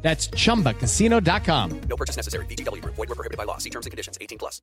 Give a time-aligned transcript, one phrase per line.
[0.00, 1.80] That's chumbacasino.com.
[1.88, 2.46] No purchase necessary.
[2.46, 2.82] BGW.
[2.84, 3.58] Void were prohibited by law.
[3.58, 4.16] See terms and conditions.
[4.20, 4.62] 18 plus.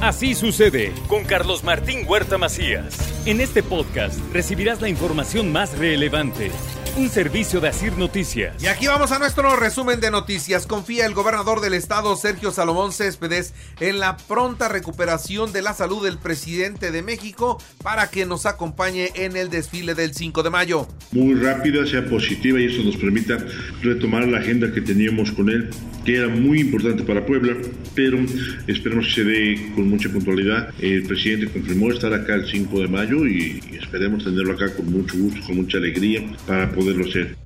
[0.00, 2.94] Así sucede con Carlos Martín Huerta Macías.
[3.24, 6.50] En este podcast recibirás la información más relevante.
[6.96, 8.62] Un servicio de Asir Noticias.
[8.62, 10.66] Y aquí vamos a nuestro resumen de noticias.
[10.66, 16.04] Confía el gobernador del estado, Sergio Salomón Céspedes, en la pronta recuperación de la salud
[16.04, 20.86] del presidente de México para que nos acompañe en el desfile del 5 de mayo.
[21.14, 23.38] Muy rápida, sea positiva y eso nos permita
[23.82, 25.70] retomar la agenda que teníamos con él,
[26.04, 27.56] que era muy importante para Puebla,
[27.94, 28.18] pero
[28.66, 30.74] esperemos que se dé con mucha puntualidad.
[30.80, 35.16] El presidente confirmó estar acá el 5 de mayo y esperemos tenerlo acá con mucho
[35.16, 37.36] gusto, con mucha alegría para poderlo hacer.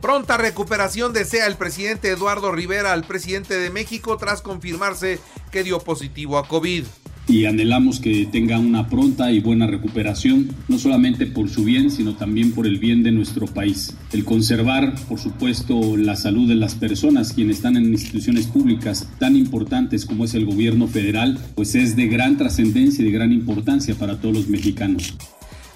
[0.00, 5.18] Pronta recuperación desea el presidente Eduardo Rivera al presidente de México tras confirmarse
[5.50, 6.84] que dio positivo a COVID.
[7.30, 12.16] Y anhelamos que tenga una pronta y buena recuperación, no solamente por su bien, sino
[12.16, 13.94] también por el bien de nuestro país.
[14.10, 19.36] El conservar, por supuesto, la salud de las personas quienes están en instituciones públicas tan
[19.36, 23.94] importantes como es el gobierno federal, pues es de gran trascendencia y de gran importancia
[23.94, 25.14] para todos los mexicanos.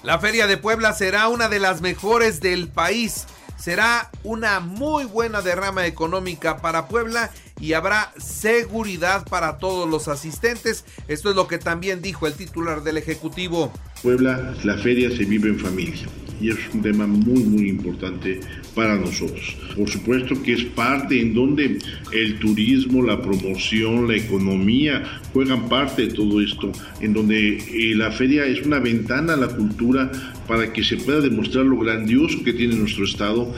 [0.03, 3.27] La Feria de Puebla será una de las mejores del país.
[3.57, 10.85] Será una muy buena derrama económica para Puebla y habrá seguridad para todos los asistentes.
[11.07, 13.71] Esto es lo que también dijo el titular del Ejecutivo.
[14.03, 16.07] Puebla, la feria se vive en familia
[16.41, 18.39] y es un tema muy muy importante
[18.73, 19.55] para nosotros.
[19.75, 21.79] Por supuesto que es parte en donde
[22.11, 28.11] el turismo, la promoción, la economía juegan parte de todo esto, en donde eh, la
[28.11, 30.11] feria es una ventana a la cultura
[30.47, 33.53] para que se pueda demostrar lo grandioso que tiene nuestro estado.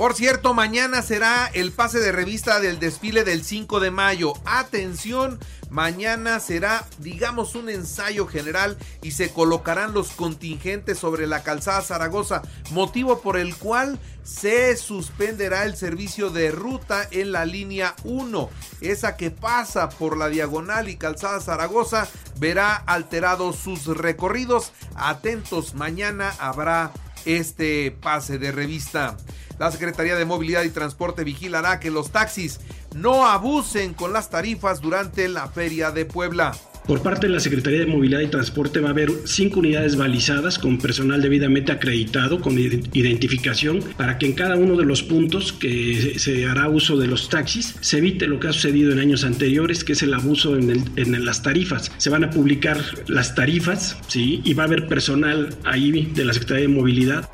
[0.00, 4.32] Por cierto, mañana será el pase de revista del desfile del 5 de mayo.
[4.46, 5.38] Atención,
[5.70, 12.42] mañana será, digamos, un ensayo general y se colocarán los contingentes sobre la calzada Zaragoza,
[12.70, 18.50] motivo por el cual se suspenderá el servicio de ruta en la línea 1.
[18.80, 22.08] Esa que pasa por la diagonal y calzada Zaragoza
[22.38, 24.72] verá alterados sus recorridos.
[24.94, 26.92] Atentos, mañana habrá
[27.24, 29.16] este pase de revista.
[29.58, 32.60] La Secretaría de Movilidad y Transporte vigilará que los taxis
[32.94, 36.56] no abusen con las tarifas durante la Feria de Puebla.
[36.86, 40.58] Por parte de la Secretaría de Movilidad y Transporte va a haber cinco unidades balizadas
[40.58, 46.18] con personal debidamente acreditado, con identificación, para que en cada uno de los puntos que
[46.18, 49.84] se hará uso de los taxis se evite lo que ha sucedido en años anteriores,
[49.84, 51.92] que es el abuso en, en las tarifas.
[51.98, 54.40] Se van a publicar las tarifas, ¿sí?
[54.44, 57.30] Y va a haber personal ahí de la Secretaría de Movilidad.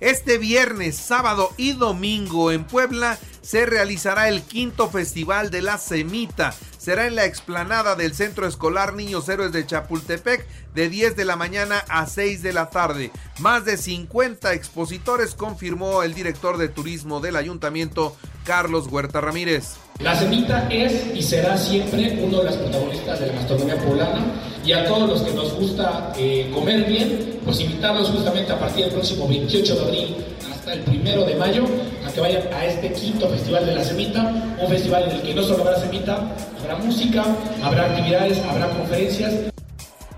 [0.00, 6.54] Este viernes, sábado y domingo en Puebla se realizará el quinto festival de la Semita.
[6.78, 11.36] Será en la explanada del Centro Escolar Niños Héroes de Chapultepec de 10 de la
[11.36, 13.10] mañana a 6 de la tarde.
[13.40, 19.74] Más de 50 expositores confirmó el director de turismo del ayuntamiento, Carlos Huerta Ramírez.
[20.00, 24.24] La semita es y será siempre uno de las protagonistas de la gastronomía poblana
[24.64, 28.86] y a todos los que nos gusta eh, comer bien, pues invitarlos justamente a partir
[28.86, 30.33] del próximo 28 de abril
[30.64, 31.66] hasta el primero de mayo
[32.06, 35.34] a que vayan a este quinto festival de la semita, un festival en el que
[35.34, 36.16] no solo habrá semita,
[36.58, 37.22] habrá música,
[37.62, 39.53] habrá actividades, habrá conferencias.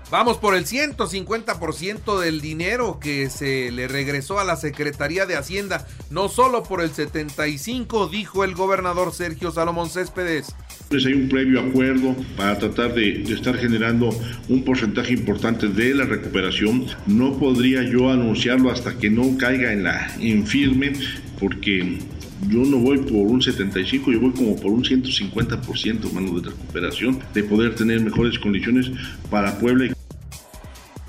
[0.09, 5.85] Vamos por el 150% del dinero que se le regresó a la Secretaría de Hacienda,
[6.09, 10.55] no solo por el 75, dijo el gobernador Sergio Salomón Céspedes.
[10.89, 14.09] Pues hay un previo acuerdo para tratar de, estar generando
[14.47, 16.85] un porcentaje importante de la recuperación.
[17.05, 20.93] No podría yo anunciarlo hasta que no caiga en la infirme,
[21.37, 21.99] porque
[22.47, 27.19] yo no voy por un 75, yo voy como por un 150%, mano, de recuperación,
[27.33, 28.89] de poder tener mejores condiciones
[29.29, 29.96] para Puebla.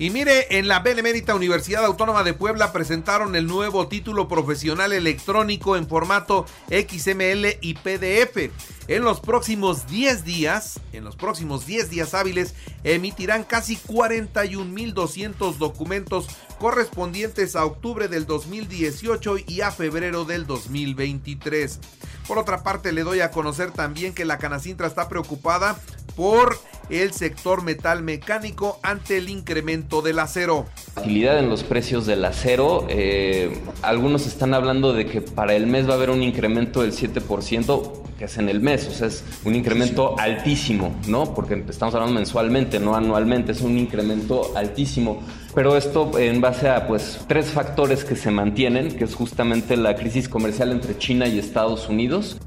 [0.00, 5.77] Y mire, en la Benemérita Universidad Autónoma de Puebla presentaron el nuevo título profesional electrónico
[5.77, 8.53] en formato XML y PDF.
[8.87, 12.55] En los próximos 10 días, en los próximos 10 días hábiles,
[12.85, 16.29] emitirán casi 41.200 documentos
[16.61, 21.81] correspondientes a octubre del 2018 y a febrero del 2023.
[22.29, 25.77] Por otra parte, le doy a conocer también que la Canacintra está preocupada
[26.15, 26.56] por
[26.90, 30.67] el sector metal mecánico ante el incremento del acero.
[30.96, 35.88] Utilidad en los precios del acero, eh, algunos están hablando de que para el mes
[35.88, 38.05] va a haber un incremento del 7%.
[38.19, 38.88] que es en el mes.
[38.88, 41.35] O sea, es un incremento altísimo, ¿no?
[41.35, 45.23] Porque estamos hablando mensualmente, no anualmente, es un incremento altísimo.
[45.55, 49.94] Pero esto en base a pues tres factores que se mantienen, que es justamente la
[49.94, 52.38] crisis comercial entre China y Estados Unidos.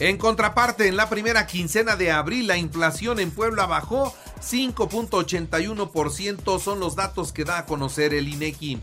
[0.00, 6.80] En contraparte, en la primera quincena de abril, la inflación en Puebla bajó 5.81%, son
[6.80, 8.80] los datos que da a conocer el INEGI.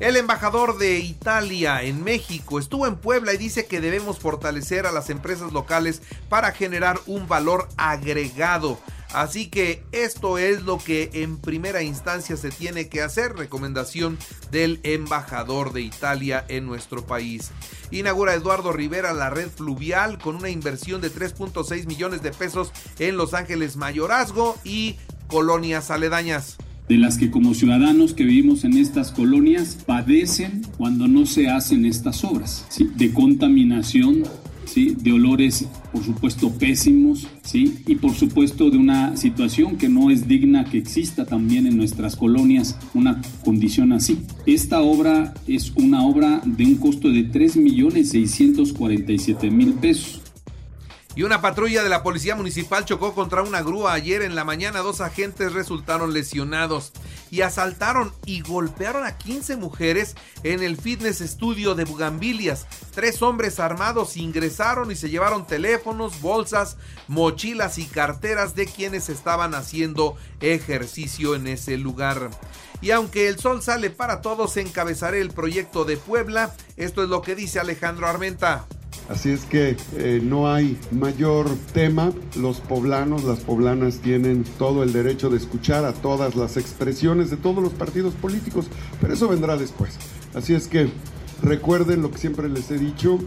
[0.00, 4.92] El embajador de Italia en México estuvo en Puebla y dice que debemos fortalecer a
[4.92, 6.00] las empresas locales
[6.30, 8.78] para generar un valor agregado.
[9.12, 14.18] Así que esto es lo que en primera instancia se tiene que hacer, recomendación
[14.50, 17.50] del embajador de Italia en nuestro país.
[17.90, 23.16] Inaugura Eduardo Rivera la red fluvial con una inversión de 3.6 millones de pesos en
[23.16, 24.96] Los Ángeles Mayorazgo y
[25.28, 26.56] colonias aledañas
[26.88, 31.84] de las que como ciudadanos que vivimos en estas colonias padecen cuando no se hacen
[31.84, 34.22] estas obras, de contaminación,
[34.74, 37.82] de olores por supuesto pésimos, ¿sí?
[37.86, 42.16] y por supuesto de una situación que no es digna que exista también en nuestras
[42.16, 44.26] colonias una condición así.
[44.44, 50.20] Esta obra es una obra de un costo de 3.647.000 pesos
[51.14, 54.80] y una patrulla de la policía municipal chocó contra una grúa ayer en la mañana.
[54.80, 56.92] Dos agentes resultaron lesionados
[57.36, 62.66] y asaltaron y golpearon a 15 mujeres en el fitness studio de Bugambilias.
[62.94, 66.78] Tres hombres armados ingresaron y se llevaron teléfonos, bolsas,
[67.08, 72.30] mochilas y carteras de quienes estaban haciendo ejercicio en ese lugar.
[72.80, 76.54] Y aunque el sol sale para todos, encabezaré el proyecto de Puebla.
[76.78, 78.64] Esto es lo que dice Alejandro Armenta.
[79.08, 82.12] Así es que eh, no hay mayor tema.
[82.36, 87.36] Los poblanos, las poblanas tienen todo el derecho de escuchar a todas las expresiones de
[87.36, 88.66] todos los partidos políticos,
[89.00, 89.96] pero eso vendrá después.
[90.34, 90.88] Así es que
[91.42, 93.18] recuerden lo que siempre les he dicho.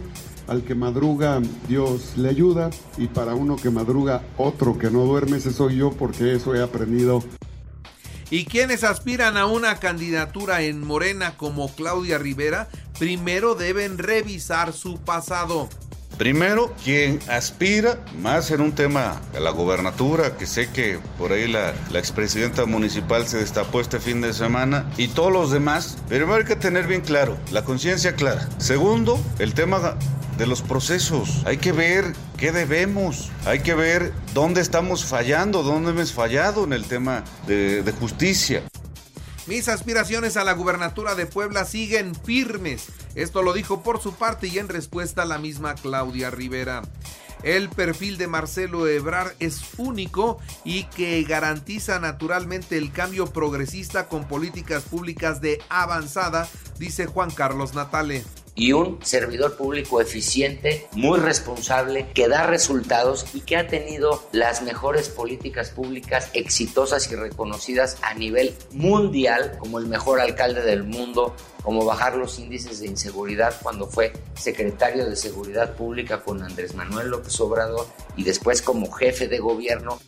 [0.48, 2.70] Al que madruga, Dios le ayuda.
[2.98, 6.62] Y para uno que madruga, otro que no duerme, ese soy yo, porque eso he
[6.62, 7.22] aprendido
[8.30, 12.68] y quienes aspiran a una candidatura en Morena como Claudia Rivera,
[12.98, 15.68] primero deben revisar su pasado.
[16.16, 21.48] Primero, quien aspira más en un tema a la gobernatura, que sé que por ahí
[21.48, 26.34] la, la expresidenta municipal se destapó este fin de semana, y todos los demás, primero
[26.34, 28.46] hay que tener bien claro, la conciencia clara.
[28.58, 29.96] Segundo, el tema
[30.40, 31.42] de los procesos.
[31.44, 36.72] Hay que ver qué debemos, hay que ver dónde estamos fallando, dónde hemos fallado en
[36.72, 38.62] el tema de, justicia.
[39.46, 42.86] Mis aspiraciones a la gubernatura de Puebla siguen firmes.
[43.14, 46.80] Esto lo dijo por su parte y en respuesta a la misma Claudia Rivera.
[47.42, 54.26] El perfil de Marcelo Ebrar es único y que garantiza naturalmente el cambio progresista con
[54.26, 56.48] políticas públicas de avanzada,
[56.78, 58.24] dice Juan Carlos Natale
[58.60, 64.60] y un servidor público eficiente, muy responsable, que da resultados y que ha tenido las
[64.60, 71.34] mejores políticas públicas exitosas y reconocidas a nivel mundial como el mejor alcalde del mundo,
[71.62, 77.08] como bajar los índices de inseguridad cuando fue secretario de Seguridad Pública con Andrés Manuel
[77.08, 79.98] López Obrador y después como jefe de gobierno.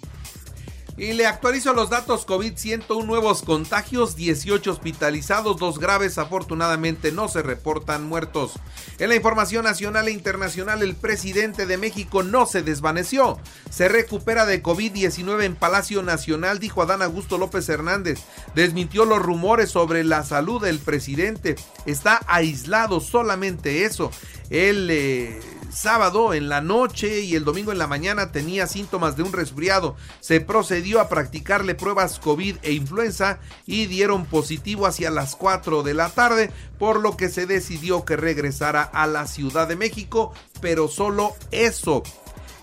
[0.97, 7.29] Y le actualizo los datos COVID, 101 nuevos contagios, 18 hospitalizados, dos graves, afortunadamente no
[7.29, 8.53] se reportan muertos.
[8.99, 13.39] En la información nacional e internacional, el presidente de México no se desvaneció.
[13.71, 18.21] Se recupera de COVID-19 en Palacio Nacional, dijo Adán Augusto López Hernández.
[18.55, 21.57] Desmintió los rumores sobre la salud del presidente.
[21.87, 24.11] Está aislado, solamente eso.
[24.51, 24.89] Él...
[24.91, 25.41] Eh,
[25.73, 29.97] sábado en la noche y el domingo en la mañana tenía síntomas de un resfriado.
[30.21, 35.95] Se procedió a practicarle pruebas COVID e influenza y dieron positivo hacia las 4 de
[35.95, 40.89] la tarde, por lo que se decidió que regresara a la Ciudad de México, pero
[40.89, 42.03] solo eso.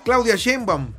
[0.03, 0.93] Claudia Sheinbaum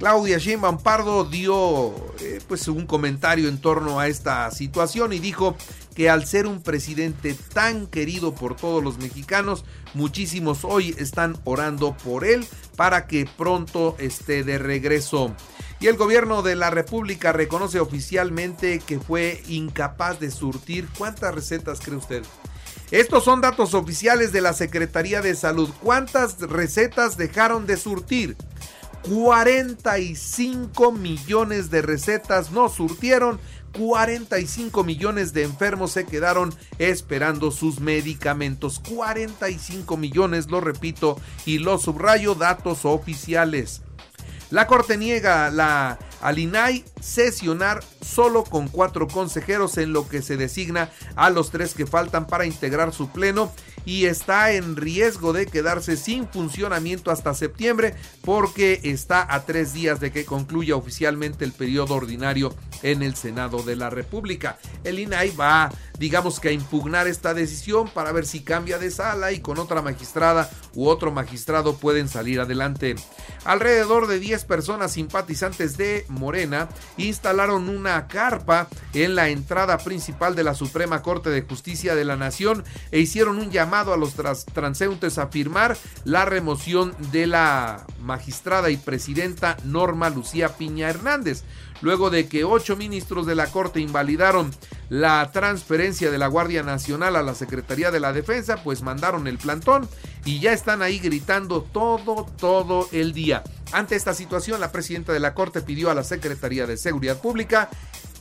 [0.00, 5.56] Claudia Sheinbaum Pardo dio eh, pues un comentario en torno a esta situación y dijo
[5.94, 11.96] que al ser un presidente tan querido por todos los mexicanos, muchísimos hoy están orando
[11.96, 15.34] por él para que pronto esté de regreso.
[15.80, 20.86] Y el gobierno de la República reconoce oficialmente que fue incapaz de surtir.
[20.98, 22.22] ¿Cuántas recetas cree usted?
[22.90, 25.70] Estos son datos oficiales de la Secretaría de Salud.
[25.82, 28.36] ¿Cuántas recetas dejaron de surtir?
[29.02, 33.40] 45 millones de recetas no surtieron,
[33.76, 38.80] 45 millones de enfermos se quedaron esperando sus medicamentos.
[38.80, 43.82] 45 millones, lo repito y lo subrayo, datos oficiales.
[44.50, 50.36] La Corte niega la, al INAI sesionar solo con cuatro consejeros en lo que se
[50.36, 53.52] designa a los tres que faltan para integrar su pleno
[53.84, 60.00] y está en riesgo de quedarse sin funcionamiento hasta septiembre porque está a tres días
[60.00, 64.58] de que concluya oficialmente el periodo ordinario en el Senado de la República.
[64.84, 69.32] El INAI va, digamos que a impugnar esta decisión para ver si cambia de sala
[69.32, 72.96] y con otra magistrada u otro magistrado pueden salir adelante.
[73.44, 80.44] Alrededor de 10 personas simpatizantes de Morena instalaron una carpa en la entrada principal de
[80.44, 84.14] la Suprema Corte de Justicia de la Nación e hicieron un llamado a los
[84.52, 91.44] transeúntes a firmar la remoción de la magistrada y presidenta Norma Lucía Piña Hernández
[91.82, 94.50] luego de que ocho ministros de la Corte invalidaron
[94.88, 99.38] la transferencia de la Guardia Nacional a la Secretaría de la Defensa, pues mandaron el
[99.38, 99.88] plantón
[100.24, 103.42] y ya están ahí gritando todo, todo el día.
[103.72, 107.70] Ante esta situación, la presidenta de la Corte pidió a la Secretaría de Seguridad Pública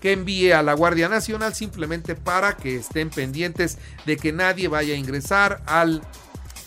[0.01, 4.93] que envíe a la Guardia Nacional simplemente para que estén pendientes de que nadie vaya
[4.93, 6.01] a ingresar al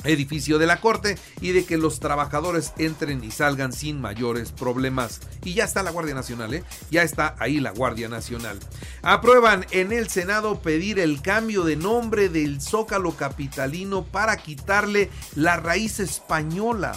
[0.05, 5.21] edificio de la Corte y de que los trabajadores entren y salgan sin mayores problemas.
[5.45, 6.65] Y ya está la Guardia Nacional, ¿eh?
[6.91, 8.59] Ya está ahí la Guardia Nacional.
[9.03, 15.57] Aprueban en el Senado pedir el cambio de nombre del Zócalo Capitalino para quitarle la
[15.57, 16.93] raíz española,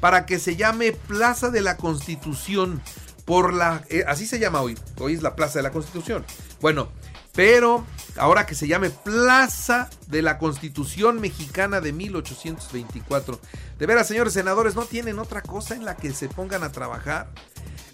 [0.00, 2.80] para que se llame Plaza de la Constitución.
[3.24, 6.24] Por la, eh, así se llama hoy, hoy es la Plaza de la Constitución.
[6.60, 6.90] Bueno,
[7.32, 7.84] pero
[8.16, 13.40] ahora que se llame Plaza de la Constitución Mexicana de 1824.
[13.78, 17.28] De veras, señores senadores, ¿no tienen otra cosa en la que se pongan a trabajar?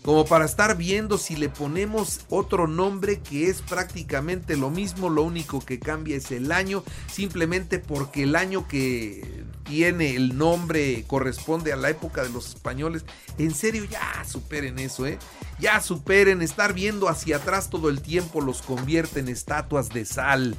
[0.03, 5.23] como para estar viendo si le ponemos otro nombre que es prácticamente lo mismo, lo
[5.23, 11.73] único que cambia es el año, simplemente porque el año que tiene el nombre corresponde
[11.73, 13.05] a la época de los españoles.
[13.39, 15.17] En serio, ya superen eso, ¿eh?
[15.61, 20.57] Ya superen estar viendo hacia atrás todo el tiempo los convierte en estatuas de sal.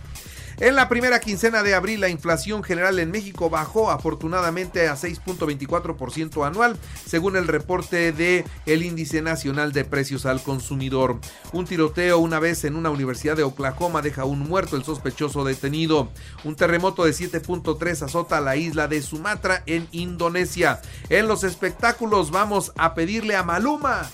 [0.62, 6.46] En la primera quincena de abril, la inflación general en México bajó afortunadamente a 6.24%
[6.46, 11.20] anual, según el reporte de el Índice Nacional de Precios al Consumidor.
[11.52, 16.12] Un tiroteo una vez en una universidad de Oklahoma deja un muerto el sospechoso detenido.
[16.44, 20.80] Un terremoto de 7.3 azota la isla de Sumatra en Indonesia.
[21.10, 24.12] En los espectáculos vamos a pedirle a Maluma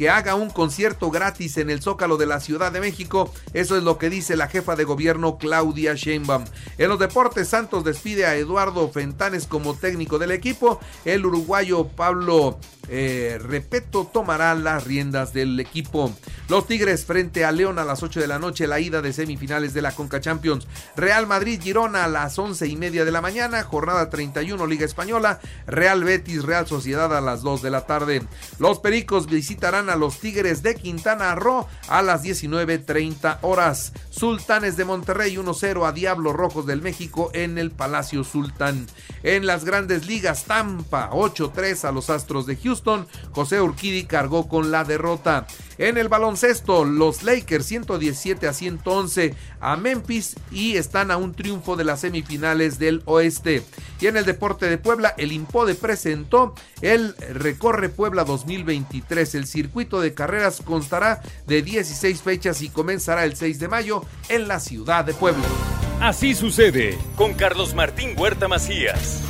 [0.00, 3.30] que haga un concierto gratis en el Zócalo de la Ciudad de México.
[3.52, 6.46] Eso es lo que dice la jefa de gobierno Claudia Sheinbaum.
[6.78, 10.80] En los deportes, Santos despide a Eduardo Fentanes como técnico del equipo.
[11.04, 12.58] El uruguayo Pablo
[12.92, 16.12] eh, Repeto tomará las riendas del equipo.
[16.48, 19.72] Los Tigres frente a León a las 8 de la noche, la ida de semifinales
[19.72, 20.66] de la Conca Champions.
[20.96, 25.38] Real Madrid Girona a las 11 y media de la mañana, jornada 31 Liga Española.
[25.68, 28.22] Real Betis Real Sociedad a las 2 de la tarde.
[28.58, 33.92] Los Pericos visitarán a los Tigres de Quintana Roo a las 19.30 horas.
[34.10, 38.88] Sultanes de Monterrey 1-0 a Diablos Rojos del México en el Palacio Sultán.
[39.22, 42.56] En las grandes ligas, Tampa 8-3 a los Astros de
[43.32, 45.46] José Urquidi cargó con la derrota.
[45.78, 51.76] En el baloncesto, los Lakers 117 a 111 a Memphis y están a un triunfo
[51.76, 53.62] de las semifinales del oeste.
[54.00, 59.34] Y en el deporte de Puebla, el Impode presentó el Recorre Puebla 2023.
[59.34, 64.48] El circuito de carreras constará de 16 fechas y comenzará el 6 de mayo en
[64.48, 65.46] la ciudad de Puebla.
[66.00, 69.29] Así sucede con Carlos Martín Huerta Macías.